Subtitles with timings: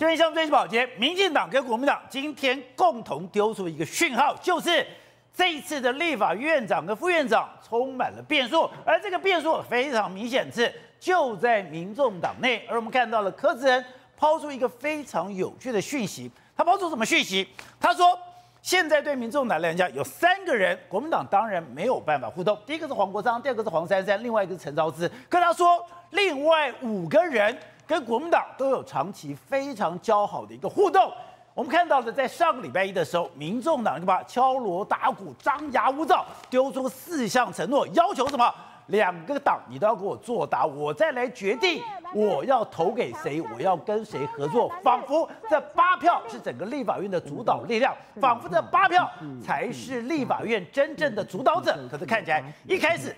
[0.00, 4.86] 这边像最是保洁，民进党跟国民党今天共同丢出一个讯号，就是
[5.30, 12.64] 这一次的立法院长跟副院长充满了变数，而这个变数非常明显是就在民众党内。
[12.66, 13.84] 而我们看到了柯志恩
[14.16, 17.46] 抛出一个非常有趣的讯息，他抛出什么讯息？
[17.78, 18.18] 他说。
[18.62, 22.54] 现在对民众党来讲，有三个人，国民党当然没有办法互动。
[22.66, 25.10] 第一个是黄国昌，第二个是黄珊珊，另外一个是陈昭姿。
[25.30, 27.58] 跟他说，另外五个人
[27.90, 31.12] 跟国民党都有长期非常交好的一个互动。
[31.54, 38.54] 我们看到的，在上个礼拜一的时候，民众党就把敲锣打鼓、张牙舞爪，丢出四项承诺，要求什么？
[38.86, 41.82] 两个党你都要给我作答，我再来决定
[42.14, 44.72] 我要投给谁，我要跟谁合作。
[44.84, 49.10] 仿佛 这八票是整个立法院的主导力量，仿佛这八票
[49.44, 51.76] 才是立法院真正的主导者。
[51.90, 53.12] 可是看起来一开始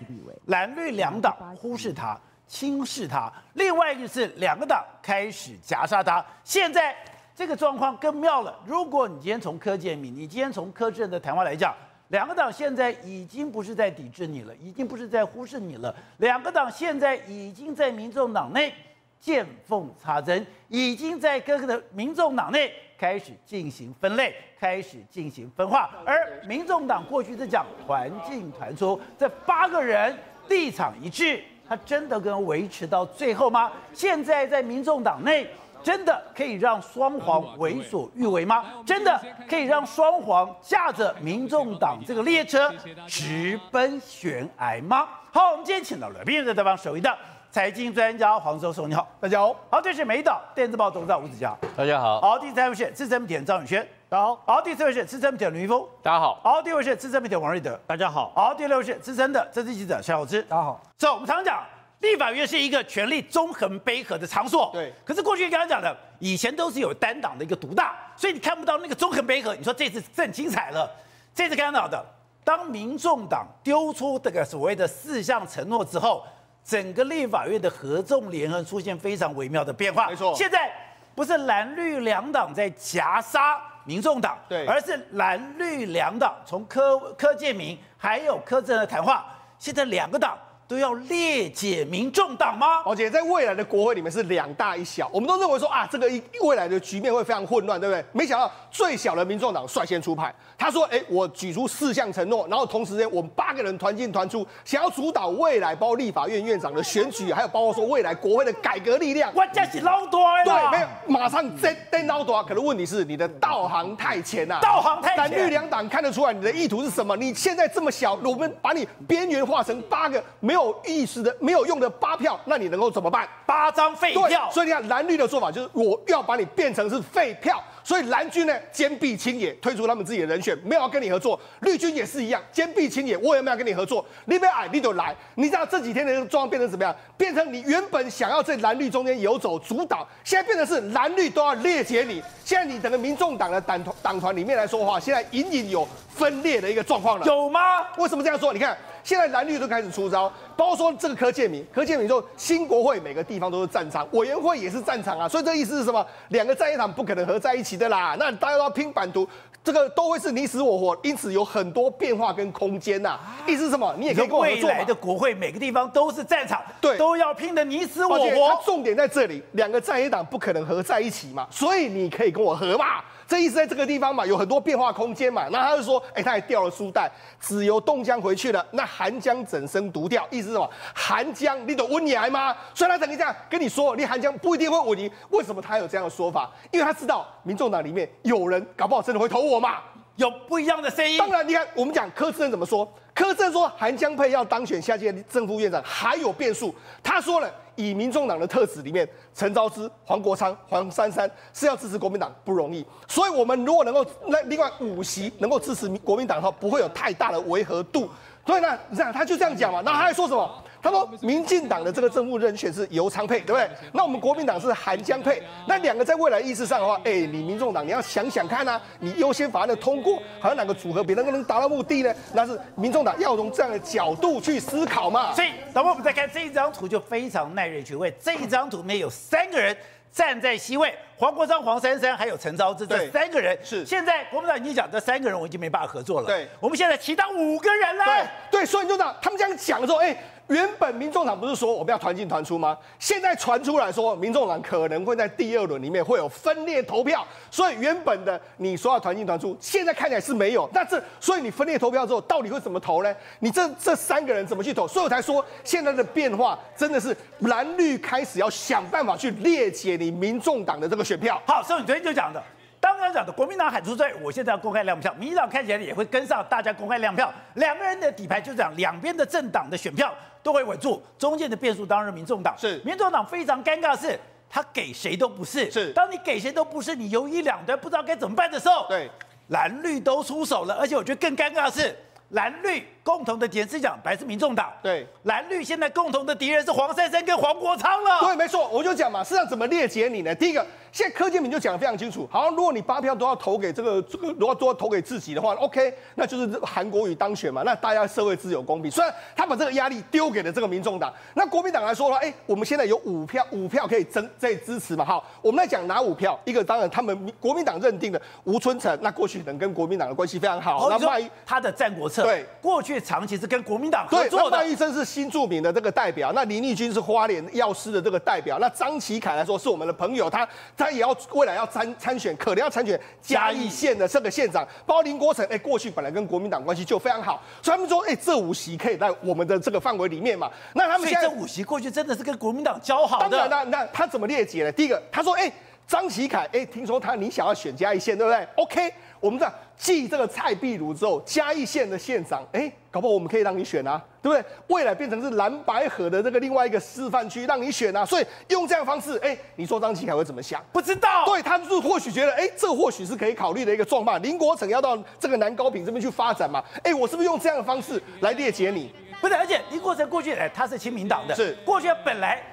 [0.47, 6.23] 蓝绿两党忽视他、轻视他，另外一个是两个党开始夹杀他。
[6.43, 6.95] 现在
[7.35, 8.59] 这个状况更妙了。
[8.65, 11.75] 如果你今天从柯建铭，你今天从柯志恩的谈话来讲。
[12.09, 15.95] 两个党现在已经不是在抵制你了，已经不是在忽视你了。
[16.17, 18.71] 两个党现在已经在民众党内
[19.19, 25.89] 见缝插针，已经在各个的民众党内开始进行分类，开始进行分化。
[26.05, 30.15] 而民众党过去是讲团进团出，这八个人
[30.49, 33.71] 立场一致，他真的能维持到最后吗？
[33.93, 35.49] 现在在民众党内。
[35.83, 38.63] 真的可以让双黄为所欲为吗？
[38.85, 42.73] 真的可以让双黄驾着民众党这个列车
[43.05, 45.05] 直奔悬崖吗？
[45.29, 47.13] 好，我们今天请到了辩论在方首位的
[47.53, 49.55] 财经专家黄教授，你好，大家好。
[49.69, 52.19] 好，这是美岛电子报董事长吴子嘉，大家好。
[52.19, 54.41] 好，第三位是资深媒体人张宇轩，大家好。
[54.43, 56.41] 好，第四位是资深媒体人林峰，大家好。
[56.43, 58.31] 好，第五位是资深媒体人王瑞德，大家好。
[58.33, 60.81] 好，第六位是资深的政治记者肖小芝，大家好。
[60.97, 61.63] 走，我们常常讲。
[61.99, 64.91] 立法院是一个权力纵横捭阖的场所，对。
[65.05, 69.55] 可是过去刚刚讲的，以前都是有单党的一个独大，所以你看不到那个纵横捭阖。
[69.55, 70.89] 你说这次更精彩了，
[71.35, 72.03] 这次看到的，
[72.43, 76.25] 当民众党丢出这个所谓的四项承诺之后，
[76.63, 80.07] 整个立法院的合纵连横出现非常微妙的变化。
[80.07, 80.71] 没错，现在
[81.13, 89.25] 不是蓝绿两党在夹杀民众党，对，而是蓝绿两党从柯柯建明还有柯震的谈话，
[89.59, 90.37] 现在两个党。
[90.73, 92.81] 都要列解民众党吗？
[92.83, 98.03] 而且在未来的国会里面是两大一小，我们都认为说啊，这个一未来的局面会非常混乱，对不对？
[98.11, 112.41] 没想到最小的民众党率先出牌，他说：“哎，我举出四项承诺，然后同时呢，我们八个人团进团出，想要主导未来包括立法院院长的选举，还有包括说未来国会的改革力量。”我这是老大对，没有，马上真真老大。
[112.41, 115.17] 可能问题是你的道行太浅呐，道行太浅。
[115.17, 117.15] 蓝绿两党看得出来你的意图是什么？
[117.15, 120.62] 你现在这么小，我们把你边缘化成八个没有。
[120.63, 123.27] 有意识的没有用的八票，那你能够怎么办？
[123.45, 124.49] 八张废票。
[124.51, 127.61] 所以你看蓝绿的做法就是我要把你变成是废票。
[127.85, 131.37] 所以蓝军呢，坚壁清野，推出他们自己的人选，没有要跟你合作。
[131.59, 134.05] 绿军也是一样，坚壁清野，我也没有跟你合作。
[134.23, 135.13] 你别矮，你就来。
[135.35, 136.95] 你知道这几天的状况变成怎么样？
[137.17, 142.23] 变成你原本想要在蓝绿中间游走主导，现在变成是蓝绿都要列解你。
[142.45, 147.25] 现在你整个民众党的党团党团里面来说的话，现在隐隐有分裂的一个状况了。
[147.25, 147.85] 有吗？
[147.97, 148.53] 为什么这样说？
[148.53, 148.77] 你看。
[149.03, 156.05] 现在蓝绿都开始出招，包括说这个柯建明，柯建明说新国会每个地方都是战场，委员会也是战场啊，所以这意思是什么？
[156.29, 159.27] 两个在野党不可能合在一起的啦，那大家都要拼版图，
[159.63, 163.19] 这个都会是你死我活，因此有很多变化跟空间呐、啊。
[163.45, 163.93] 意思是什么？
[163.97, 164.69] 你也可以跟我合作。
[164.69, 168.61] 未来的国会每个地方都是战场，对，都要拼得你死我活。
[168.65, 173.03] 重点在这里，两个在野党不可能合在一起嘛，所以你可以跟我合嘛。
[173.27, 175.47] 这意思在这个地方嘛，有很多变化空间嘛。
[175.51, 178.65] 那他就说，哎、欸，他还掉了书袋，只由冻江回去了。
[178.71, 180.27] 那韩江整身独掉？
[180.29, 180.69] 意思是什么？
[180.93, 182.55] 韩江，你懂温你来吗？
[182.73, 185.09] 所以他等于这样跟你说，你韩江不一定会稳赢。
[185.29, 186.51] 为什么他有这样的说法？
[186.71, 189.79] 因为他知道民众党里面有人搞不好真的会投我嘛，
[190.17, 191.17] 有不一样的声音。
[191.17, 192.91] 当然，你看我们讲柯志恩怎么说？
[193.13, 196.73] 柯志恩说韩江配要当选下届正副院长还有变数。
[197.01, 197.49] 他说了。
[197.75, 208.09] 以民众党的特质里面，陈昭之、黄国昌、黄珊珊是要支持国民党不容易，所以我们如果能够那另外五席能够支持国民党的话，不会有太大的违和度。
[208.45, 210.63] 所以呢，你看他就这样讲嘛，然后他还说什么？
[210.83, 213.69] 他说，民进党的这个正副人选是游昌配，对不对？
[213.93, 222.13] 那我们国民党是韩江配，那两个在未来意识上的话，哎，你民众党你要想想看啊，你优先法案的通过，好像哪个组合比那个能达到目的呢？
[222.33, 225.33] 那是民众党要从这样的角度去思考嘛。
[225.33, 228.13] 所以，等会我们再看这一张图，就非常耐人寻味。
[228.19, 229.73] 这一张图里面有三个人
[230.11, 233.85] 站在 C 位，黄国昌、黄珊珊还有陈昭之这三个人是。
[233.85, 236.27] 现在国民党已经讲这三个人我已经没办法合作了。
[236.27, 238.03] 对，我们现在提到五个人了。
[238.51, 240.13] 对，对，所以你就知道他们这样讲的时候，哎。
[240.53, 242.77] 原本民众党不是说我们要团进团出吗？
[242.99, 250.69] 现在传出来说，民众党可能会在第二轮里面会有分裂投票，所以原本的你说要团进团出，现在看起来是没有。
[250.71, 253.11] 那这所以你分裂投票之后，到底会怎么投呢？
[253.39, 254.87] 你这这三个人怎么去投？
[254.87, 261.41] 所以我才说现在的变化真的是蓝绿开始要想办法去裂解你民众党的这个选票。
[261.47, 262.39] 好，所以你昨天就讲的。
[262.79, 272.53] 刚刚讲的国民党喊出最，我现在要公开亮票，民进党看起来也会跟上，大家公开亮票，两个人的底牌就这样，两边的政党的选票都会稳住，中间的变数当然民众党。
[272.57, 274.19] 是，民众党非常尴尬的是，
[274.49, 279.09] 他给谁都不是，是，当你给谁都不是，你犹豫两端不知道该怎么办的时候，对，
[279.47, 281.97] 蓝绿都出手了，而且我觉得更尴尬的是。
[282.29, 284.71] 蓝绿共同的点是讲，白是民众党。
[284.81, 288.21] 对，蓝绿现在共同的敌人是黄珊珊跟黄国昌了。
[288.21, 290.33] 对，没错，我就讲嘛，市场怎么裂解你呢？
[290.33, 298.89] 第一个，现在柯建明就讲的非常清楚，好，如果你八票都要投给这个这个，如果都要投给自己的话，OK，那就是韩国瑜当选嘛，那大家社会自由公平。
[298.89, 305.03] 虽然他把这个压力丢给了这个民众党，那国民党来说了，哎，我们现在有五票，五票可以争在支持嘛。
[305.03, 306.39] 好，我们来讲哪五票？
[306.45, 312.92] 一个当然他们国民党认定的吴春成，那过去可能跟国民党的关系非常好，那万一他的战国策，对，过去。
[312.99, 320.47] 长期是跟国民党合作的，医生是新著名的这个代表，那林立君是花莲药师的这个代表，那张启凯来说是我们的朋友，他
[320.77, 324.67] 他也要未来要参参选，可能要参选嘉义县的这个县长。
[324.85, 330.49] 包括林国成，哎，过去本来跟国民党关系就非常好，所以他们说，哎，这五席可以在我们的这个范围里面嘛。
[330.73, 333.29] 那他们现在这五席过去真的是跟国民党交好的。
[333.29, 334.71] 当然，那那他怎么列解呢？
[334.71, 335.51] 第一个，他说，哎，
[335.87, 338.93] 张启凯，哎，听说他你想要选嘉义县，对不对？OK。
[339.19, 344.45] 我们这样继这个蔡壁如之后，嘉义县的县长，哎，搞不好我们可以让你选啊，对不对？
[344.67, 348.05] 未来变成是蓝白河的这个另外一个示范区，让你选啊。
[348.05, 350.61] 所以用这样的方式，哎，你说张启凯会怎么想？
[350.73, 351.23] 不知道。
[351.25, 354.21] 对，他就是或许觉得，哎，这或许是可以考虑的一个状况。
[354.21, 356.61] 林国成要到这个南高平这边去发展嘛？
[356.83, 358.91] 哎，我是不是用这样的方式来列解你？
[359.21, 362.43] 不是，而且林国成过去，哎，他是亲民党的，是过去本来。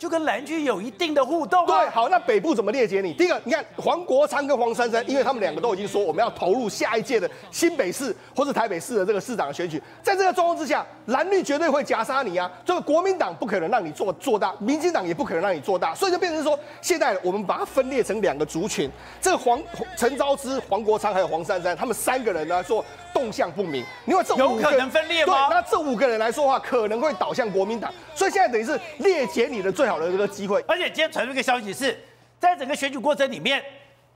[0.00, 1.66] 就跟蓝军有一定的互动、啊。
[1.66, 3.12] 对，好，那北部怎么列解你？
[3.12, 12.50] 第一个，你看黄国昌跟黄珊珊，因为他们两个都已经说我们要投入下一届的新北市或是台北市的这个市长的选举，在这个状况之下，蓝绿绝对会夹杀你啊！
[12.64, 19.62] 这个国民党不可能让你做做大，民进党也不可能让你做大，所以就变成说，现在我们把它分裂成两个族群，这个黄
[19.98, 22.82] 陈昭之、黄国昌还有黄珊珊，他们三个人呢说
[23.12, 25.48] 动向不明，因为这有可能分裂吗？
[25.48, 30.64] 对，那这五个人来说的话，可能会倒向国民党，所以现在等于是列解你的最好的这个机会。
[30.68, 31.98] 而且今天传出一个消息是，
[32.38, 33.62] 在整个选举过程里面，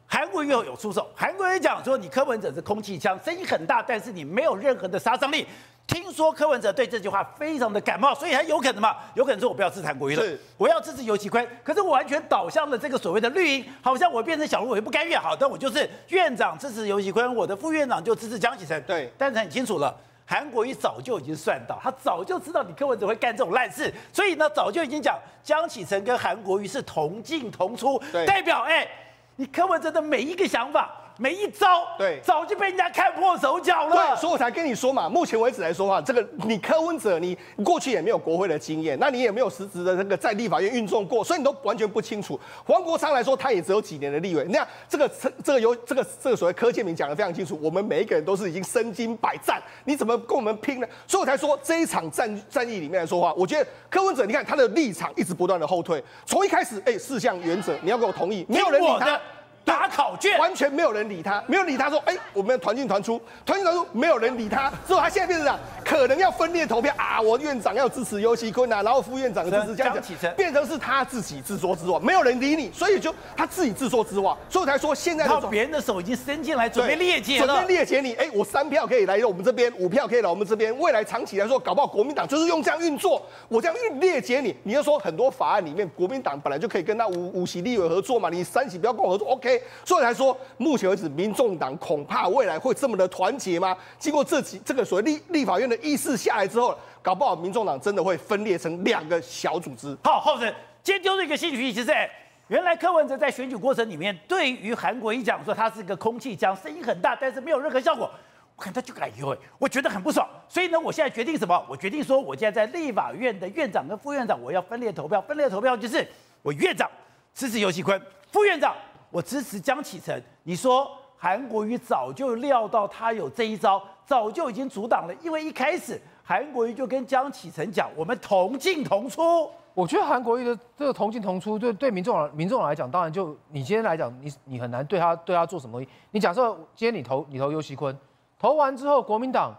[0.06, 1.10] 韩国瑜又有出手。
[1.16, 5.46] 韩国瑜讲说，你柯文哲是空气枪，声音很大，但是你没有任何的杀伤力。
[5.86, 8.96] 听说柯文哲对这句话非常的感冒，所以还有可能嘛？
[9.14, 11.46] 有可能说我不要支持韩国瑜了，我要支持游其坤。
[11.62, 15.20] 可是我完全倒向了这个所谓的绿营，好像我变成小鹿，我也不甘愿。
[15.20, 18.82] 好，但我就是院长支持游其坤，我的副院长就支持江启臣。
[18.84, 19.94] 对，但是很清楚了。
[20.26, 28.88] 韩国瑜早就已经算到，他早就知道你柯文哲会干这种烂事，所以呢，早就已经讲江启臣跟韩国瑜是同进同出，代表哎，
[29.36, 30.90] 你柯文哲的每一个想法。
[31.16, 33.94] 每一招，对，早就被人家看破手脚了。
[33.94, 42.38] 对，所以我才跟你说嘛，目前为止来说话，这个你柯文哲，你过去也没有国会的经验，那你也没有实质的那个在立法院运作过，所以你都完全不清楚。
[42.64, 44.44] 黄国昌来说，他也只有几年的立委。
[44.50, 45.08] 那这个
[45.44, 50.87] 这个由这个这个所谓柯建明讲的非常清楚，我们每一个人都是已经身经百战，你怎么跟我们拼呢？
[51.06, 59.20] 所以我才说这一场战战役里面来说话，我觉得柯文哲，你看他的立场一直不断的后退，从一开始，哎，四项原则你要给我同意，没有人理他。
[59.64, 66.93] 打考卷，完全没有人理他，没有理他说，哎、欸，我们团进团出，团进团出，没有人理他，之后他现在变成这样，可能要分裂投票。
[66.96, 89.54] 啊，我院长要支持尤锡坤啊，然后副院长支持这样子，变成是他自己自说自话，没有人理你，所以就他自己自说自话，所以才说现在靠别人的手已经伸进来准备裂解了，准备裂解你，哎、欸，我三票可以来我们这边，五票可以来我们这边，未来长期来说，搞不好国民党就是用这样运作，我这样运裂解你，你要说很多法案里面，国民党本来就可以跟他五五席立委合作嘛，你三席不要跟我合作，OK，
[89.84, 90.37] 所以才说。
[90.56, 93.77] 目前为止，民众党恐怕未来会这么的团结吗？
[93.99, 99.96] 经过这几这个所谓立立法院的议事下来之后，搞不好民众党真的会分裂成两个小组织。
[100.03, 102.08] 好，浩生，今天丢了一个新讯息，其实哎，
[102.49, 108.08] 原来柯文哲在选举过程里面，对于韩国瑜讲说他是一个空气枪，声音很大，但是没有任何效果，
[108.56, 110.27] 我看他就改用，我觉得很不爽。
[110.49, 111.63] 所以呢，我现在决定什么？
[111.69, 115.20] 我决定说，我现在在立法院的院长跟副院长，我要分裂投票。
[115.23, 116.06] 分裂投票就是
[116.43, 116.89] 我院长
[117.34, 118.75] 支持游锡堃，副院长。
[119.14, 120.20] 我支持江启臣。
[120.42, 125.14] 你说韩国瑜早就料到他有这一招，早就已经阻挡了。
[125.22, 129.48] 因为一开始韩国瑜就跟江启臣讲，我们同进同出。
[129.72, 135.80] 我觉得韩国瑜的这个同进同出，对对民众民众来讲，当然就你今天来讲，你你很难对他对他做什么。
[136.10, 137.96] 你假设今天你投你投尤熙坤，
[138.36, 139.54] 投完之后国民党，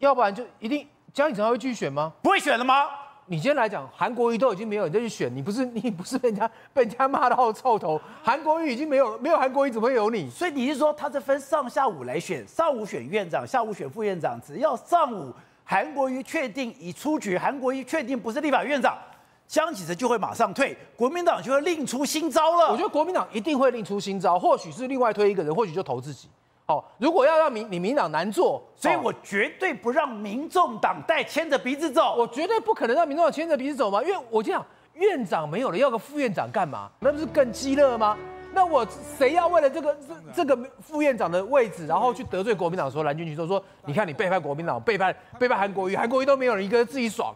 [0.00, 2.12] 要不然就一定江启臣还会继续选吗？
[2.22, 2.88] 不会选了吗？
[3.26, 8.00] 你今天来讲，韩国瑜都已经没有你再去选，你不是你不是被人家被人家骂到臭头？
[8.22, 10.28] 韩国瑜已经没有 没有韩国瑜，怎么会有你？
[10.28, 15.32] 所以你是说，他是分上下午来选，上午选院长，下午选副院长，只要上午
[15.64, 18.98] 韩国瑜确定已出局，韩国瑜确定不是立法院长，
[19.46, 22.72] 江启臣就会马上退，国民党就会另出新招了。
[22.72, 26.28] 我觉得国民党一定会另出新招，或许是另外推一个人，或许就投自己。
[26.64, 34.64] 好，如果要让民你民党难做，所以我绝对不让民众党带牵着鼻子走，我绝对不可能让民众党牵着鼻子走嘛，因为我这样
[34.94, 36.88] 院长没有了，要个副院长干嘛？
[37.00, 38.16] 那不是更鸡肋吗？
[38.54, 38.86] 那我
[39.18, 42.90] 谁要为了这个这这个副院长的位置，然后去得罪国民党？
[42.90, 47.34] 说蓝军群说说，你看你背叛国民党，背叛背叛韩国瑜，韩国瑜都没有人一个人自己爽。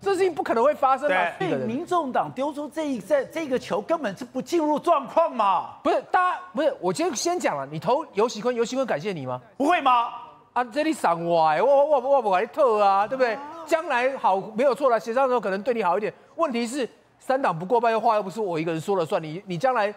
[0.00, 1.32] 这事情不可能会发生的。
[1.38, 5.76] 被，民众党丢出这一这这个球，根本是不进入状况嘛。
[5.82, 9.40] 不是，大家不是，我今天先讲了，你投游喜坤，游喜坤感谢你吗？
[9.56, 10.08] 不会吗？
[10.52, 13.36] 啊，这里赏我哎，我我我我来特啊，对不对？
[13.66, 16.12] 将来好没有错了，协商的时候可能对你好一点。
[16.36, 16.88] 问题是
[17.18, 19.92] 三党不过半，又话又不是我一个人说了算，你你将来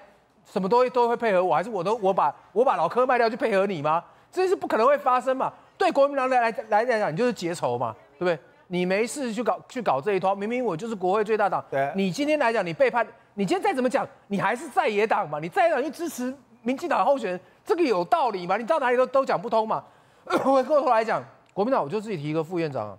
[0.45, 4.03] 什么东西都会配合我，还是我都我把我把老柯卖掉去配合你吗？
[4.31, 5.51] 这是不可能会发生嘛。
[5.77, 8.37] 对国民党来来来来讲，你就是结仇嘛，对不对？
[8.71, 11.63] 你没事去搞去搞这一套，明明我就是国会最大党。
[11.71, 15.39] 对，你今天来讲，你背叛，你今天再怎么讲，你还是在野党嘛？
[15.39, 18.57] 你在野党去支持民进党候选人，这个有道理嘛？
[18.57, 19.83] 你到哪里都都讲不通嘛。
[20.25, 22.95] 回过头来讲，国民党我就自己提一个副院长，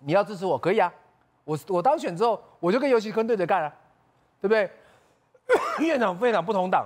[0.00, 0.92] 你要支持我可以啊。
[1.44, 3.72] 我我当选之后，我就跟尤其坤对着干啊，
[4.40, 4.68] 对不对？
[5.86, 6.84] 院长副院长不同党，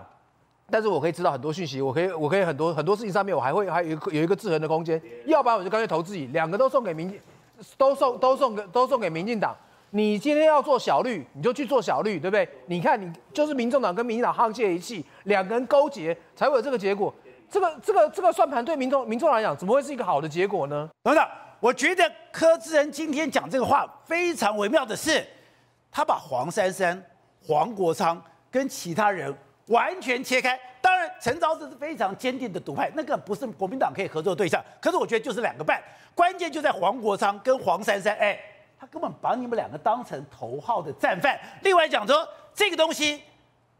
[0.70, 5.00] 但是我可以知道很多讯息，我可以我可以很多很多事情上面，我还会还有一个有一个制衡的空间。
[5.24, 7.18] 要不然我就干脆投自己，两个都送给民进。
[7.76, 9.56] 都送都送给都送给民进党。
[9.90, 12.48] 你今天要做小绿，你就去做小绿，对不对？
[12.66, 17.12] 你看你就是民众党跟民进党沆瀣一气，两个人勾结才会有这个结果。
[17.50, 20.88] 这个这个这个算盘对民众民众来讲，怎么会是一个好的结果呢？
[21.02, 21.26] 等等，
[21.58, 25.26] 我觉得柯志恩今天讲这个话非常微妙的是，
[25.90, 27.02] 他把黄珊珊、
[27.44, 29.36] 黄国昌跟其他人
[29.70, 30.58] 完全切开。
[30.82, 34.62] 当然，陈昭姿是非常坚定的独派，那个不是国民党可以合作的对象。
[34.80, 35.82] 可是我觉得就是两个半，
[36.14, 38.38] 关键就在黄国昌跟黄珊珊，哎，
[38.78, 41.38] 他根本把你们两个当成头号的战犯。
[41.62, 43.22] 另外讲说这个东西，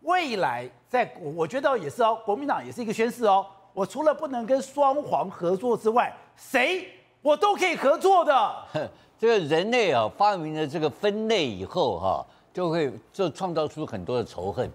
[0.03, 6.87] 未来在我觉得也是哦，国民党也是一个宣示哦，我除了不能跟双黄合作之外，谁
[7.23, 8.91] 我都可以合作的。
[9.19, 14.71] 这个人类啊，发明了这个分类以后哈，就会就创造出很多的仇恨。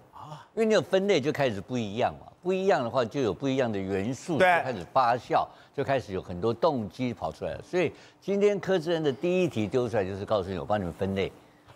[0.54, 7.62] 因为那个分类，就开始不一样嘛，不一样的话，就有不一样的元素，就开始发酵，就开始有很多动机跑出来了。
[7.62, 7.92] 所以
[8.22, 11.32] 今天柯志恩的第一题丢出来，就是告诉你，我帮你们分类，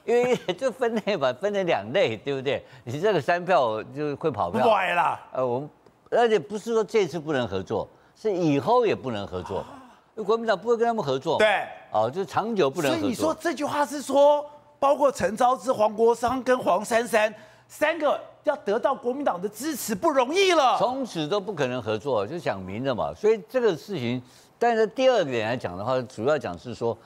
[0.05, 2.63] 因为这分类吧，分成两类，对不对？
[2.83, 5.19] 你这个三票就会跑票，坏了。
[5.33, 5.69] 呃，我们
[6.11, 9.65] 而且不是说这次不能合作，是以后也不能合作，
[10.15, 11.37] 因为国民党不会跟他们合作。
[11.37, 12.99] 对，哦，就长久不能合作。
[12.99, 14.45] 所以你说这句话是说，
[14.79, 17.33] 包括陈昭之、黄国昌跟黄珊珊
[17.67, 18.19] 三个。
[18.49, 23.13] 要得到国民党的支持不容易了，从此都不可能合作，就讲明了嘛。
[23.13, 24.21] 所以这个事情，
[24.57, 26.97] 但是第二点来讲的话，主要讲是说，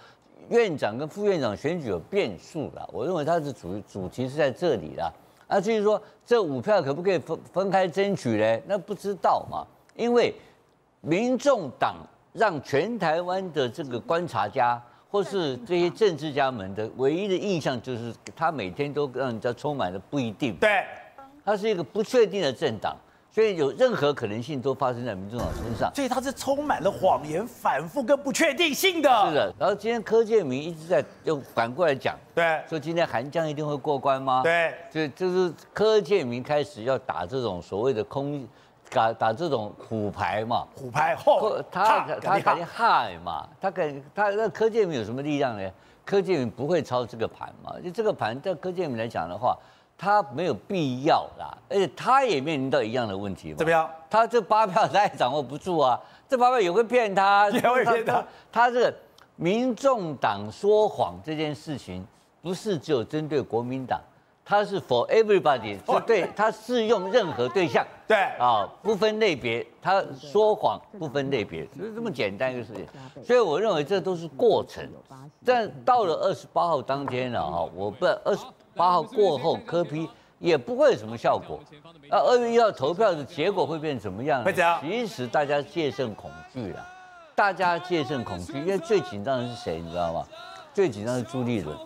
[0.50, 2.90] 院长跟副院长选举有变数了。
[2.94, 5.14] 我认为他的主主题是在这里了。
[5.48, 8.62] 啊，至于说这五票可不可以分分开争取呢？
[8.66, 9.68] 那不知道嘛。
[9.96, 10.34] 因为
[11.02, 11.98] 民众党
[12.32, 14.82] 让全台湾的这个观察家
[15.12, 20.56] 或是这些政治家们的唯一的印象，就是他每天都让人家充满了不一定。
[20.56, 20.86] 对。
[21.46, 22.96] 它是一个不确定的政党，
[23.30, 25.92] 所以有任何可能性都发生在民众党身上。
[25.94, 29.10] 所以它是充满了谎言、反复跟不确定性的。
[29.28, 29.54] 是的。
[29.60, 34.42] 然后今天柯建明一直在又反过来讲，对，说今天韩江一定会过关吗？
[34.42, 38.48] 对，就就是柯建明开始要打这种所谓的空，
[38.90, 40.66] 打打这种虎牌嘛。
[40.74, 45.70] 虎牌后，他他肯定害嘛，他肯他那柯建明有什么力量呢？
[46.06, 49.58] 柯建明不会操这个盘嘛，就这个盘对柯建明来讲的话。
[49.98, 53.56] 他没有必要啦，而且他也面临到一样的问题嘛。
[53.58, 53.90] 怎么样？
[54.10, 58.24] 他这八票他也掌握不住啊，这八票也会骗他，也会骗他。
[58.52, 58.94] 他这个
[59.36, 62.06] 民众党说谎这件事情，
[62.42, 64.02] 不是只有针对国民党，
[64.44, 67.86] 他是 for everybody， 就对他适用任何对象。
[68.06, 72.86] 对啊，不分类别，他说谎不分类别，就是这么简单一个事情。
[73.24, 74.86] 所以我认为这都是过程。
[75.46, 78.44] 但到了二十八号当天了啊，我不二十。
[78.76, 81.60] 八号过后，柯 P 也不会有什么效果。
[82.10, 84.44] 那二月一号投票的结果会变怎么样？
[84.44, 84.80] 会怎样？
[84.82, 86.86] 其实大家戒慎恐惧了，
[87.36, 89.80] 大家戒慎恐惧，因为最紧张的是谁？
[89.80, 90.26] 你知道吗？
[90.74, 91.78] 最紧张的是朱立伦，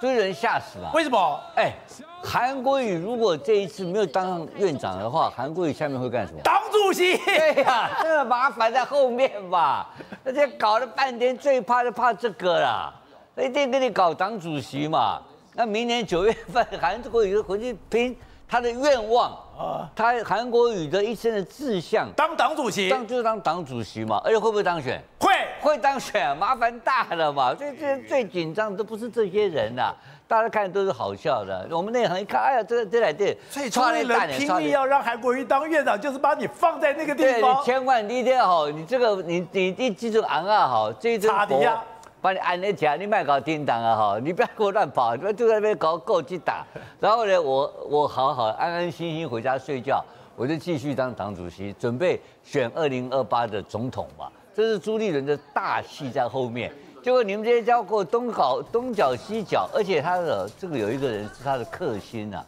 [0.00, 0.90] 朱立伦吓死了。
[0.94, 1.40] 为什么？
[1.56, 1.72] 哎，
[2.22, 6.40] 韩国瑜如果这一次没有当上院长的话，韩国瑜下面会干什么？
[6.44, 7.18] 党主席。
[7.18, 9.90] 对呀，这个麻烦在后面吧。
[10.24, 12.94] 而且搞了半天，最怕就怕这个啦。
[13.36, 15.20] 一定给你搞党主席嘛。
[15.58, 18.16] 那明年九月份， 韩国瑜回去拼
[18.48, 25.02] 他的愿望啊，他韩国瑜的一生的志向，当党主席，当就是当党主席嘛，而且会不会当选？
[25.18, 27.52] 会，会当选，麻烦大了嘛。
[27.56, 29.94] 所以这最紧张的都不是这些人呐、啊。
[30.28, 37.40] 大家看都是好笑的，我们内行一看，哎呀，这这来对，最聪明人拼命要让韩国瑜当院长，就是把你放在那个地方。
[37.40, 41.60] 对，你千万你一定要好，你这个你你你记住昂啊好，这一阵火
[42.20, 46.64] 把你按在家，你别搞叮当啊哈，你不要给我乱跑，你就在那边搞够击打。
[47.00, 50.04] 然后呢，我我好好安安心心回家睡觉，
[50.36, 54.28] 我就继续当党主席，准备选二零二八的总统嘛。
[54.54, 56.72] 这是朱立伦的大戏在后面。
[57.00, 62.44] 结果你们这些家伙东搞东搅西搅，而且他的这个有一个人是他的克星啊，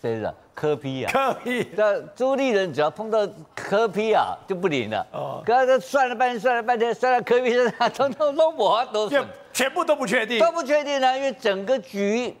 [0.00, 0.34] 谁的？
[0.54, 1.66] 柯 P 啊，柯 P。
[1.76, 5.06] 那朱立伦只要碰到柯 P 啊，就不灵了。
[5.12, 5.42] 哦。
[5.44, 12.36] 刚才算了半天，算了半天，算了柯 P 身上，通通都我都全全部都不确定，都不确定呢，因为整个局，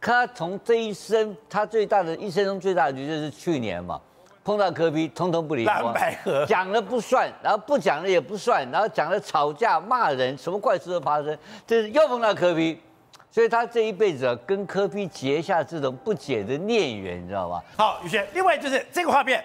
[0.00, 4.00] 他从这一生，他最大的一生中最大的局就是去年嘛。
[4.42, 11.36] 碰到柯比通通不理，蓝白合讲了不算，然后不讲了也不算，然后讲了吵架骂人，什么怪事都发生。
[11.66, 12.80] 这是又碰到柯 P，
[13.30, 17.62] 所以他这一辈子啊，跟柯比结下这种不解的孽缘，你知道吗？
[17.76, 19.42] 好，宇轩，另外就是这个画面，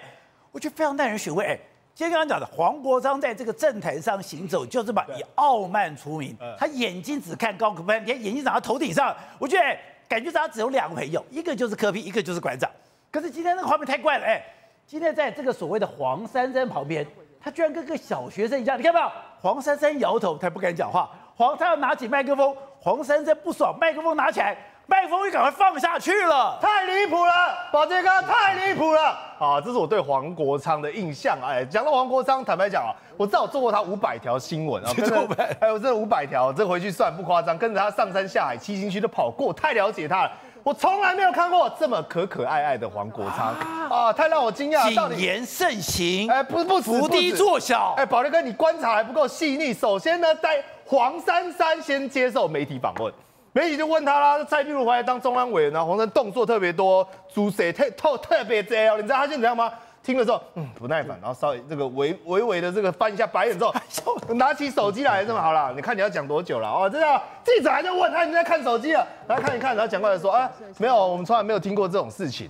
[0.50, 1.44] 我觉得非常耐人寻味。
[1.44, 1.58] 哎，
[1.94, 9.14] 今天刚刚讲的黄国昌在这个政坛上行走，就是嘛以傲慢出名，他眼睛只看高可攀，连眼睛长到头顶上。
[9.38, 9.78] 我觉得
[10.08, 12.70] 感觉他只有两个朋友，一个就是柯比一个就是馆长。
[13.10, 14.44] 可是今天那个画面太怪了，哎。
[14.88, 17.04] 今天在这个所谓的黄珊珊旁边，
[17.40, 19.12] 他居然跟个小学生一样，你看到没有？
[19.40, 21.10] 黄珊珊摇头，他不敢讲话。
[21.36, 27.30] 黄灿要拿起麦克风，黄珊珊不爽，麦克风拿起来，麦克风又赶快放下去了，太离谱了，
[27.70, 29.00] 宝杰哥太离谱了。
[29.38, 31.36] 啊，这是我对黄国昌的印象。
[31.44, 32.88] 哎，讲到黄国昌，坦白讲啊，
[33.18, 40.32] 我知道我做过他五百条新闻啊， 真的，还有这五百条，这回去算不夸张，跟着他上山下海，七星区都跑过，太了解他了。
[40.66, 43.54] 我从来没有看过这么可可爱爱的黄国昌
[43.88, 45.08] 啊，太让我惊讶了。
[45.10, 47.94] 谨言慎行，哎，不不伏低作小。
[47.96, 49.72] 哎，宝力哥，你观察还不够细腻。
[49.72, 53.14] 首先呢，在黄珊珊先接受媒体访问，
[53.52, 59.72] 媒体就问他啦，蔡壁如回来当中央委员，然后黄珊动作特别多，主谁特特特别多哦，你知道他现在怎样吗？
[60.06, 63.74] 听了之后，嗯，不耐烦，然后稍微这个微微微的这个翻一下白眼之后，
[64.34, 66.68] 拿起手机来，这么好了，你看你要讲多久了？
[66.68, 72.48] 哦，这样记者还在问他，你在看手机了，来看一看，然后讲过来说啊，没有，我们从来没有听过这种事情，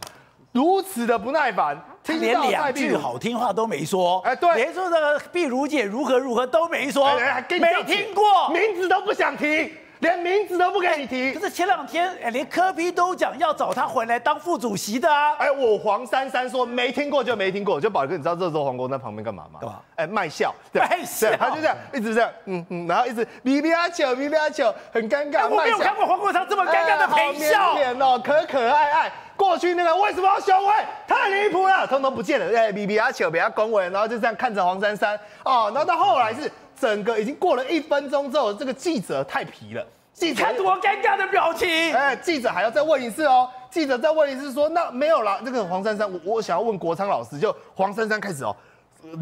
[0.52, 7.08] 如此的不耐烦，听连两句好听话都没说，哎，对，连说这个碧如姐如何如何都没说，
[7.48, 9.72] 没听过，名字都不想提。
[10.00, 15.34] 连名字都不给你提，可是前两天哎，连柯 P 都讲要找他回来当副主席的啊！
[15.38, 19.58] 哎，我黄珊珊说没听过就没听过，就宝哥，你知道这时候黄国在旁边干嘛吗？
[19.60, 19.80] 干嘛？
[19.96, 25.48] 哎，卖笑，卖笑，他就这样一直这样，嗯嗯，然后一直咪咪啊球，咪咪啊球，很尴尬。
[25.48, 29.12] 我没有看过黄国昌这么尴尬的陪笑，哎、哦，可可爱爱。
[29.36, 30.72] 过去那个为什么要休会？
[31.06, 32.58] 太离谱了，通通不见了。
[32.58, 39.86] 哎，咪咪啊球，比较恭维，然后就这样看着黄珊珊哦，然后到后来是整个已经过了一分钟之后，这个记者太皮了。
[40.18, 41.68] 你看多尴尬的表情！
[41.94, 43.48] 哎，记者还要再问一次哦。
[43.70, 45.38] 记者再问一次说，那没有了。
[45.44, 48.56] 那个黄珊珊，我我想要问国昌老师，就黄珊珊开始哦，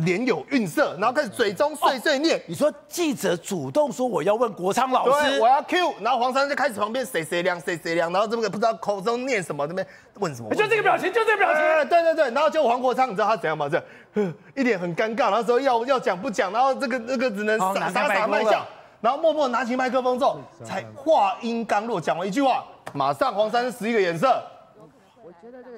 [0.05, 2.39] 脸有愠色，然后开始嘴中碎碎念。
[2.39, 10.55] 哦、你说记者主动说我要问国昌老师，对，我要 Q，然后黄珊珊就开始旁边谁谁亮谁谁亮，然后这个不知道口中念什么，这边问什么？
[10.55, 11.63] 就这个表情，就这个表情。
[11.89, 13.69] 对对对，然后就黄国昌，你知道他怎样吗？
[13.69, 13.83] 这
[14.55, 18.67] 一脸很尴尬，然后说要要讲不讲，然后这个这个只能傻傻傻卖笑。
[19.01, 24.43] 然后默默拿起麦克风之后，才话音刚落，讲完一句话，马上黄珊珊使一个眼色，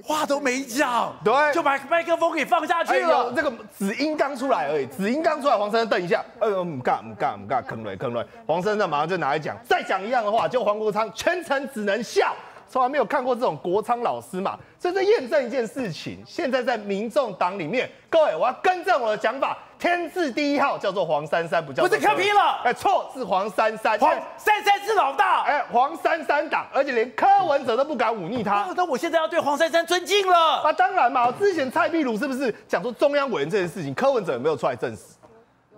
[0.05, 3.33] 话都没讲，对，就把麦克风给放下去了。
[3.35, 12.35] 这个子音刚出来而已，子音刚出来，黄珊珊瞪一下，哎呦，唔干唔干唔干，坑雷坑雷，黄珊珊马上就拿来讲，再讲一样的话，就黄国昌全程只能笑。
[12.69, 16.23] 从来没有看过这种国昌老师嘛，所以这验证一件事情。
[16.27, 28.69] 现在在民众党里面，各位，我要更正我的讲法，天字第一号叫做黄珊珊，不叫不是柯 P 了，哎，错，是黄珊珊，黄珊珊是老大，哎，黄珊珊党，而且连柯文哲都不敢忤逆他。
[28.77, 35.03] 那我现在要对黄珊珊尊敬了啊，当然嘛，之前蔡壁如是不是讲说中央委员这件事情，柯文哲有没有出来证实？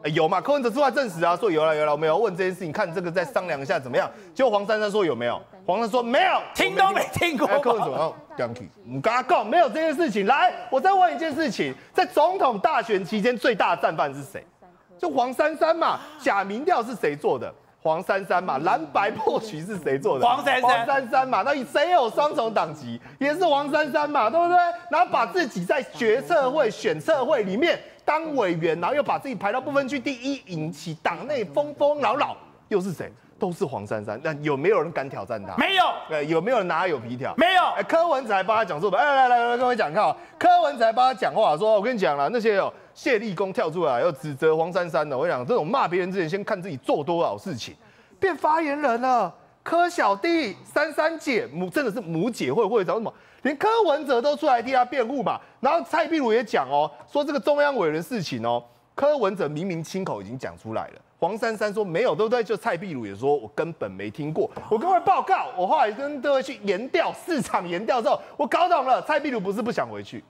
[0.05, 0.41] 欸、有嘛？
[0.41, 4.09] 柯文哲出来证实啊，说有了有了，我们要问这件事情，看这个再商量一下怎么样？
[4.33, 5.43] 结果黄珊珊说有没有？
[5.69, 7.47] 黄珊珊说没有，听都没听过。
[7.61, 10.25] 柯文哲说，Thank you，我跟他讲没有这件事情。
[10.25, 14.43] 来，我再问一件事情，在总统大选期间最大的战犯是谁？
[14.97, 16.01] 就黄珊珊嘛。
[16.19, 17.55] 假民调是谁做的？
[17.83, 18.57] 黄珊珊嘛。
[18.61, 20.25] 蓝白破局是谁做的？
[20.27, 20.63] 黄珊珊。
[20.63, 21.43] 黄珊珊嘛。
[21.43, 22.99] 那谁有双重党籍？
[23.19, 24.57] 也是黄珊珊嘛，对不对？
[24.91, 27.79] 然后把自己在决策会、选策会里面。
[28.07, 32.35] 当委员，然后又把自己排到不分区第一，引起党内风风扰扰，
[32.69, 33.13] 又是谁？
[33.39, 35.57] 都是黄珊珊，那有没有人敢挑战他？
[35.57, 37.35] 没有，呃，有没有人拿他有皮条？
[37.37, 37.63] 没有。
[37.77, 47.75] 哎，柯文哲还帮他讲说，哎，来来来，各位讲，看啊，柯文哲还帮他讲话，说，我跟你讲了，那些哦谢立功跳出来要指责黄珊珊的，我跟你讲，这种骂别人之前，先看自己做多少事情，
[48.19, 49.33] 变发言人了。
[49.63, 53.13] 柯小弟、珊珊姐母真的是母姐会会长什么？
[53.43, 55.39] 连柯文哲都出来替他辩护嘛。
[55.61, 60.95] 然后蔡壁如也讲哦，说这个中央委员事情哦，柯文哲明明亲口已经讲出来了。
[61.19, 62.45] 黄珊珊说没有，对不对？
[62.45, 64.49] 就蔡壁如也说，我根本没听过。
[64.71, 70.23] 我跟各位报告，我后来跟各位去研调市场研调之后，我搞懂了，蔡壁如不是不想回去，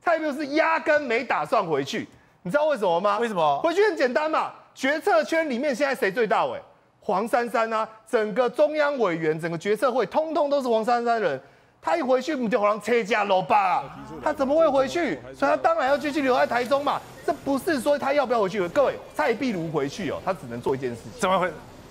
[0.00, 2.08] 蔡壁如是压根没打算回去。
[2.42, 3.18] 你知道为什么吗？
[3.20, 3.60] 为什么？
[3.60, 6.60] 回去很简单嘛，决策圈里面现在谁最大尾？
[6.98, 11.40] 黄珊珊啊，整个中央委员、整个决策会，通通都是黄珊珊人。
[11.84, 13.82] 他一回去，不就好像车家老爸？
[14.22, 15.18] 他怎么会回去？
[15.36, 17.00] 所以他当然要继续留在台中嘛。
[17.26, 18.66] 这不是说他要不要回去？
[18.68, 21.50] 各位，蔡壁如回去哦，他只能做一件事，怎么回？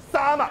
[0.09, 0.49] 杀嘛，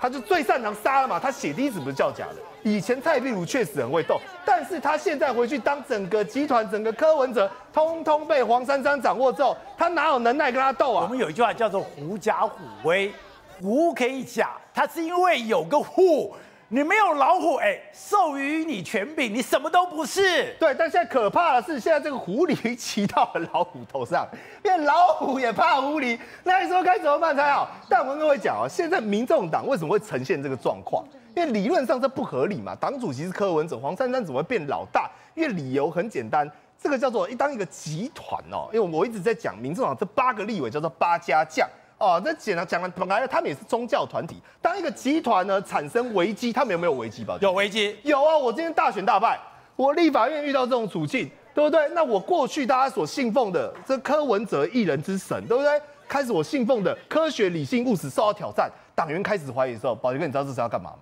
[0.00, 1.18] 他就最擅长杀了嘛。
[1.18, 2.36] 他血滴子不是叫假的。
[2.62, 11.02] 以前蔡壁如确实很会斗，但是他现在回去当整个集团、整个柯文哲，通通被黄珊珊掌握之后，他哪有能耐跟他斗啊？
[11.02, 12.50] 我们有一句话叫做“狐假虎
[12.84, 13.12] 威”，
[13.60, 16.36] 狐可以假，他是因为有个虎。
[16.68, 20.52] 你没有老虎，哎，授予你权柄，你什么都不是。
[20.58, 24.26] 对，但现在可怕的是，现在这个狐狸骑到了老虎头上，
[24.60, 27.70] 变老虎也怕狐狸，那你说该怎么办才好？
[27.88, 31.04] 但我跟各位讲啊，现在民众党为什么会呈现这个状况？
[31.36, 35.08] 因为理论上这不合理嘛，党主席是柯文哲，黄珊珊怎么会变老大？
[35.36, 41.68] 因为理由很简单，这个叫做一当一个集团哦，因为我一直在讲民众党这八个立委叫做八家将。
[41.98, 44.36] 哦，那简单讲了，本来他们也是宗教团体。
[44.60, 47.38] 当一个集团呢产生危机，他们有没有危机吧？
[47.40, 48.36] 有危机，有啊！
[48.36, 49.40] 我今天大选大败，
[49.76, 51.88] 我立法院遇到这种处境，对不对？
[51.94, 55.80] 那我过去大家所信奉的这柯文哲一人之神，对不对？
[56.06, 60.98] 开始我信奉的科学、理性、务实受到挑战，党员开始怀疑的时候，宝杰哥，你知道这是要干嘛吗？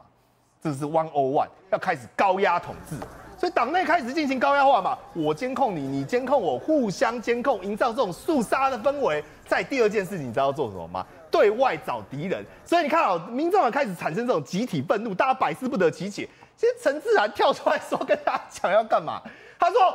[0.62, 2.96] 这是 one o one，要开始高压统治。
[3.44, 9.22] 所以党内开始进行高压化嘛，我监控你，你监控我，互相监控，营造这种肃杀的氛围。
[9.46, 11.04] 在第二件事情，你知道要做什么吗？
[11.30, 12.42] 对外找敌人。
[12.64, 16.26] 所以你看啊，民众党开始产生这种集体愤怒，大家百思不得其解。
[16.56, 19.20] 其实陈智菡跳出来说，跟大家讲要干嘛？
[19.58, 19.94] 他说：“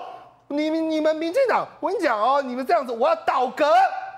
[0.49, 3.65] 你们你们民进党，我跟你讲哦，你们这样子，我要倒戈。”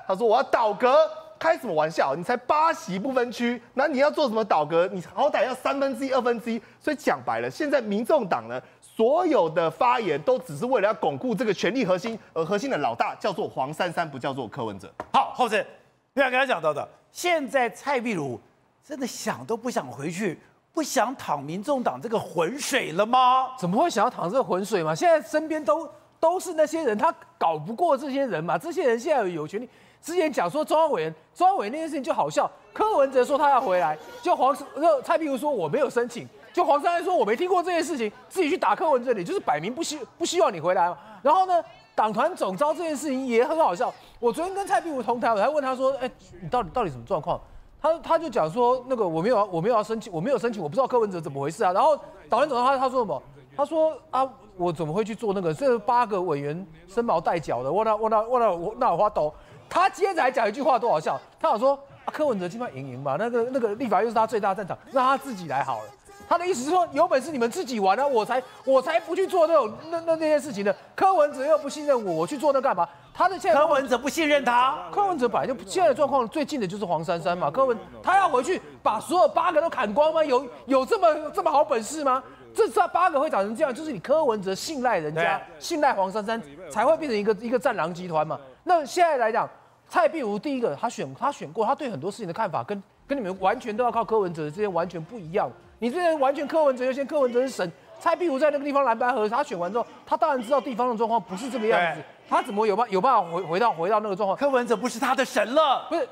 [0.05, 1.09] 他说：“我要倒戈。”
[1.41, 2.13] 开什么玩笑？
[2.15, 4.87] 你才八席不分区，那你要做什么倒阁？
[4.93, 6.61] 你好歹要三分之一、二分之一。
[6.79, 14.87] 所以讲白了，现在民众党呢，所有的发言都只是为了要巩固这个权力核心，而核心的老大叫做黄珊珊，不叫做柯文哲。
[15.11, 15.65] 好，后者，
[16.13, 18.39] 你想跟他讲到的，现在蔡壁如
[18.87, 20.39] 真的想都不想回去，
[20.71, 23.47] 不想淌民众党这个浑水了吗？
[23.57, 24.93] 怎么会想要淌这个浑水嘛？
[24.93, 28.59] 现在身边都都是那些人，他搞不过这些人嘛？
[28.59, 29.67] 这些人现在有权利。
[30.01, 32.49] 之前讲说中央委员，中央委员那件事情就好笑。
[32.73, 34.55] 柯文哲说他要回来，就黄
[35.03, 40.97] 蔡壁如说我没有申请，就黄珊珊说我没听过这件事情，自己去打柯文哲，你就是摆明不希不希望你回来嘛。
[41.21, 43.93] 然后呢，党团总召这件事情也很好笑。
[44.19, 46.09] 我昨天跟蔡壁如同台，我还问他说，哎，
[46.41, 47.39] 你到底到底什么状况？
[47.81, 51.73] 他他就讲说那个我没有我没有要申请，我没有申请，我不知道柯文哲怎么回事啊。
[51.73, 51.97] 然后
[52.29, 53.21] 党团总召他他说什么？
[53.57, 55.53] 他说啊，我怎么会去做那个？
[55.53, 59.33] 这八个委员生毛带脚的，我那我那我那我那我花抖。
[59.71, 61.17] 他接着还讲一句话，多好笑！
[61.39, 65.89] 他想说啊，柯文哲今晚赢赢嘛，那个那个立法又是他最大战场，让他自己来好了。
[66.27, 70.75] 他的意思是说，有本事你们自己玩啊，我才 我才不去做那种那那那些事情的。
[70.93, 72.87] 柯文哲又不信任我，我去做那干嘛？
[73.13, 77.49] 他的现在柯文哲不信任他，柯文哲本来就现在的状况最近的就是黄珊珊嘛。
[77.49, 80.21] 柯文他要回去把所有八个都砍光吗？
[80.23, 82.21] 有有这么这么好本事吗？
[82.53, 88.37] 这这八个会长成这样，就是你柯文哲信赖人家，信赖黄珊珊，才会变成一个一个战狼集团嘛。
[88.65, 89.49] 那现在来讲。
[89.91, 95.51] 蔡壁如第一个，他选他选过，他对很多事情的看法跟跟你们完全都要靠柯文哲之间完全不一样。
[95.79, 97.69] 你这些完全柯文哲优先，柯文哲是神。
[97.99, 104.37] 蔡壁如在那个地方蓝白河，他选完之后，他当然知道地方的状况不是这个样子，他怎么有办有办法回回到回到那个状况？
[104.37, 106.07] 柯文哲不是他的神了，不是。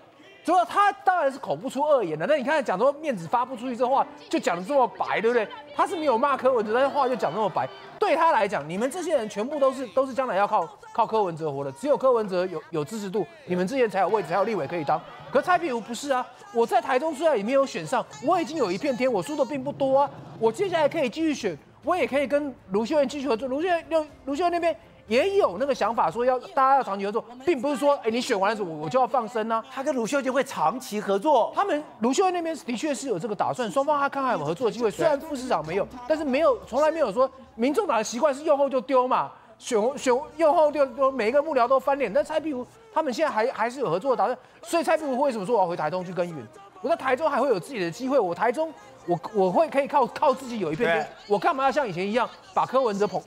[0.50, 5.48] 主要他当然是口不出恶言的，那你看讲说面子发不出去，这话就讲的这么白，对不对？
[5.76, 7.70] 他是没有骂柯文哲，但是话就讲那么白。
[8.00, 15.00] 对他来讲，你们这些人全部都是都是将来要靠靠柯文哲活的，只有柯文哲有有支持度，你们之前才有位置，才有立委可以当。
[15.30, 20.10] 可蔡壁如不是啊，我在台中虽然也没有选上，我已经有一片天，我输的并不多啊。
[20.40, 23.48] 我接下来可以继续选，我也可以跟卢秀燕继续合作。
[23.48, 24.76] 卢秀燕卢卢秀燕那边。
[25.10, 29.66] 也有那个想法，说要大家要长期合作，并不是说，哎，你选完了之后我我就要放生呢、啊。
[29.74, 34.90] 他跟卢秀燕会长期合作，他们卢秀燕那边的确是有这个打算，双方他看看有合作的机会。
[34.90, 42.14] 虽然副市长没有，但是没有从来没有说，民众党的习惯是右后就丢嘛，选选右后就就，每一个幕僚都翻脸。
[42.14, 46.48] 但蔡壁如他们现在还还是有合作的打算，所以蔡壁如为什么说我要回台东去耕耘？
[46.82, 48.72] 我在台中还会有自己的机会，我台中
[49.06, 53.22] 我我会可以靠靠自己有一片天，我干嘛要像以前一样把柯文哲捧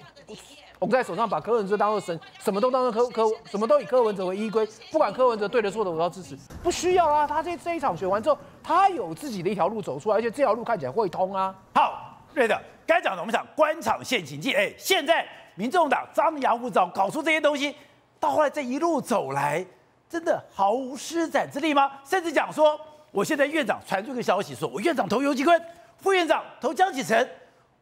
[0.82, 7.24] 捧在手上，把柯文哲当做神，什么都当做柯柯，什么都以柯文哲为依归，不管柯文哲对的错的，我都要支持，不需要啊。
[7.24, 11.54] 他这这一场选完之后，他有自己的一条路走出来，而且这条路看起来会通啊。
[11.72, 14.54] 好，对的，该讲的我们讲官场现形记。
[14.54, 17.76] 哎，现在民众党张牙舞爪搞出这些东西，
[18.18, 19.64] 到后来这一路走来，
[20.08, 21.92] 真的毫无施展之力吗？
[22.04, 22.76] 甚至讲说，
[23.12, 25.62] 我现在院长传出一个消息说，说我院长投游锡堃，
[25.98, 27.30] 副院长投江启臣，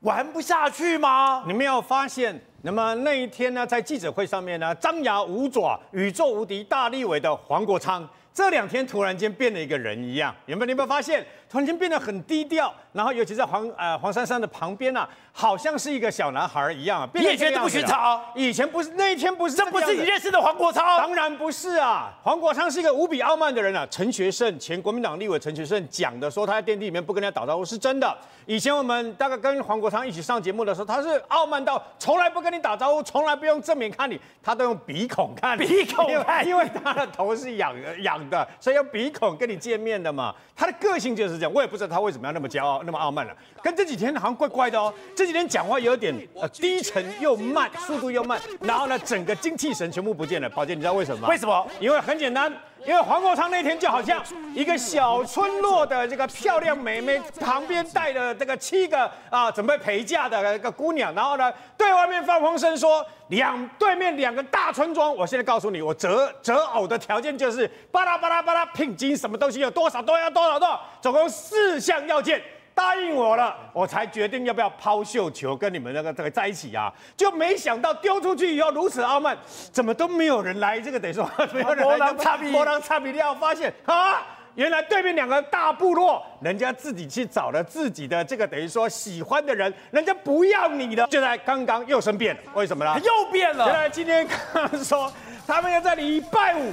[0.01, 1.43] 玩不下去吗？
[1.47, 2.39] 你没有发现？
[2.63, 10.67] 那么那一天呢，在记者会上面呢，张牙舞爪、宇宙无敌大力伟的黄国昌，这两天突然间变了一个人一样，有没有？
[10.67, 11.25] 你有没有发现？
[11.51, 17.09] 突然间变得很低调，然后尤其在黄呃黄珊珊的旁边啊，好像是一个小男孩一样。
[17.13, 18.23] 你也觉得这不寻常？
[18.37, 20.85] 以前不是那一天不是这，这不是你认识的黄国昌？
[20.97, 23.85] 当然不是啊，黄国昌是一个无比傲慢的人啊。
[23.91, 28.17] 陈学圣前国民党立委陈学圣讲的说他在电梯里面不跟人家打招呼是真的。
[28.47, 35.67] 以前我们大概跟黄国昌一起上节目的时候，他是傲慢到从来不跟你打招呼，从来不用正面看你，他都用鼻孔看你。
[35.67, 40.33] 鼻孔看，因为他的头是仰仰的，所以用鼻孔跟你见面的嘛。
[40.57, 43.35] 他的个性就是这样，我也不知道他为什么要那么骄傲，那么傲慢了。
[43.63, 50.49] 跟这几天好像怪怪的哦，这几天讲话有点呃低沉又慢，速度又慢，然后呢，整个精气神全部不见了。
[50.51, 51.29] 宝杰，你知道为什么吗？
[51.29, 51.67] 为什么？
[51.81, 52.53] 因为很简单，
[52.87, 54.23] 因为黄国昌那天就好像
[54.55, 72.43] 一个小村落的这个漂亮美眉，旁边带了这个七个啊准备陪嫁的一个姑娘，然后呢，对外面放风声说两对面两个大村庄，我现在告诉你，我择择偶的条件就是巴拉巴拉巴拉聘金，什么东西有多少都要多少多少，总共四项要件。
[72.81, 76.91] 答应我了，我才决定要不要抛绣球跟你们那个这个在一起啊！
[77.15, 79.37] 就没想到丢出去以后如此傲慢，
[79.71, 80.81] 怎么都没有人来？
[80.81, 81.85] 这个等于说 没有人来。
[81.85, 91.07] 波浪差比，波浪差比，你要发现啊，原来对面两个大部落，人家自己去找了自己的这个等于说喜欢的人，人家不要你的。
[91.09, 92.99] 就在刚刚又生变了，为什么呢？
[93.05, 93.67] 又变了。
[93.67, 95.13] 原来今天刚刚说
[95.47, 96.73] 他们要在礼拜五，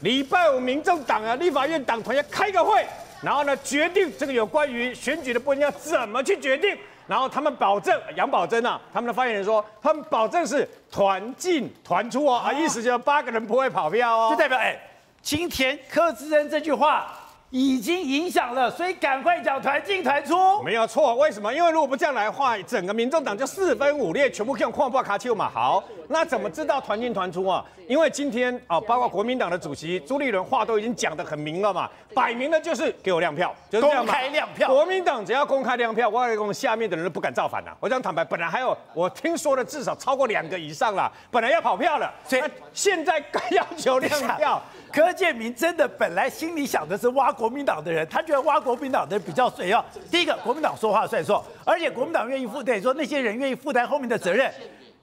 [0.00, 2.86] 礼拜五民众党啊立法院党团要开个会。
[3.22, 6.76] 然后呢，决定这个有关于选举的部分要怎么去决定。
[7.06, 14.78] 然后他们保证，杨宝珍啊，他们的发言人说，他们保证是团进团出哦，啊，意思就是八个人不会跑票哦，就代表哎，
[15.22, 17.06] 今天柯志恩这句话。
[17.50, 20.62] 已经影响了，所以赶快讲团进团出。
[20.62, 21.52] 没有错，为什么？
[21.52, 25.50] 因为如果不这样来的话，整个民众党就四分五裂，全部用矿爆卡丘嘛。
[25.52, 27.64] 好，那怎么知道团进团出啊？
[27.88, 33.86] 因为今天啊，包括国民党的主席朱立伦话都已经讲得很明了嘛，摆明了就是给我亮票，就是。
[33.86, 37.74] 公开亮票，国民党只要公开亮票，我讲，下面的人都不敢造反了。
[37.80, 42.42] 我讲坦白，本来还有我听说的至少超过两个以上了，本来要跑票了，所以
[42.74, 43.18] 现在
[43.52, 44.62] 要求亮票。
[44.92, 49.84] 柯建铭真的本来心里想的是挖国民党的人，他觉得挖国民党的人比较水哦。
[50.10, 54.52] 第一个，国民党说话算数，而且国民党愿意负担，说那些人愿意负担后面的责任，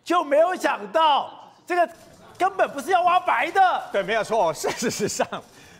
[0.04, 1.30] 就没有想到
[1.66, 1.88] 这个
[2.38, 3.84] 根本不是要挖白的。
[3.92, 4.52] 对，没有错。
[4.54, 5.28] 事实上，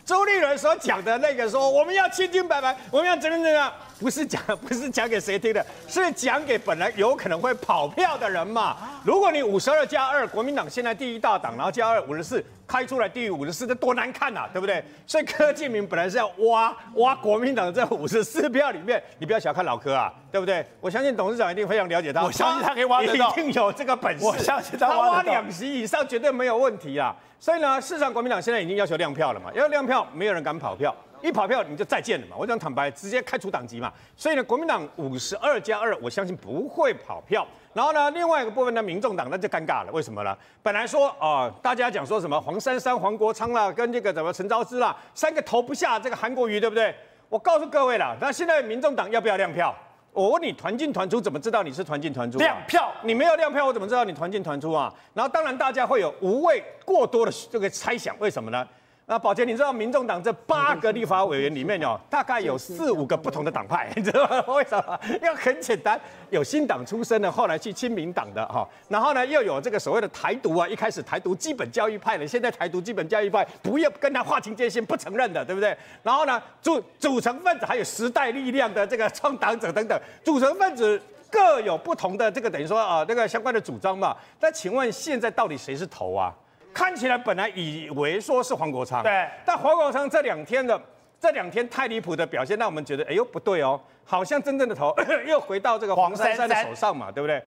[0.04, 8.76] 朱立伦所讲的那个说我们要清清白白，我们要怎么怎么样，不是讲 不是讲给谁听的，是讲给本来有可能会跑票的人嘛。
[9.04, 12.44] 如果你五十二加二，国民党现在第一大党，然后加二五十四。
[12.66, 14.82] 开出来低于五十四，这多难看呐、啊，对不对？
[15.06, 20.66] 所以柯建明本来是要挖挖国民党这五十四票里面，你不要小看老柯啊，对不对？
[20.80, 24.24] 我相信董事长一定非常了解他，我相信他可以挖得到，一定有这个本事。
[24.24, 27.14] 我相信他挖，两席以上绝对没有问题啊。
[27.38, 32.34] 所以呢，事实上国民党现在已经要求亮票了嘛，要亮票，没有人敢跑票，一跑票你就再见了嘛。
[32.36, 33.92] 我讲坦白，直接开除党籍嘛。
[34.16, 37.46] 所以呢，国民党五十二加二，我相信不会跑票。
[37.76, 40.34] 然后呢，另外一个部分呢，民众党那就尴尬了，为什么呢？
[40.62, 46.94] 本来说啊、呃，大家讲说什么黄珊珊、黄国昌啦，跟这个什么陈昭之啦，三个投不下这个韩国瑜，对不对？
[47.28, 49.74] 我告诉各位了，那现在民众党要不要亮票？
[50.14, 52.38] 我问你，团进团出怎么知道你是团进团出？
[52.38, 54.90] 亮票，你没有亮票，我怎么知道你团进团出啊？
[55.12, 58.66] 然后当然大家会有无谓过多的这个猜想，为什么呢？
[59.08, 64.42] 那宝杰，你知道民众党这八个立法委员里面哦，大概有四五个不同的党派，你知道吗？
[64.52, 64.98] 为什么？
[65.22, 75.76] 因为很简单，有新党出身的，后来去亲民党的哈，然后呢又有这个所谓的台独啊，一开始台独基本教育派的，现在台独基本教育派不要跟他划清界限，不承认的，对不对？
[76.02, 84.16] 然后呢组组成分子还有时代力量的这个创党者等等，组成分子各有不同的这个等于说啊那个相关的主张嘛。
[84.40, 86.34] 但请问现在到底谁是头啊？
[86.76, 90.78] 看起来本来以为说是黄国昌，对，但黄国昌这两天的
[91.18, 94.94] 这两天太离谱的表现，让我们觉得，哎呦不对哦，好像真正的头
[95.26, 97.42] 又回到这个黄珊珊的手上嘛，对不对？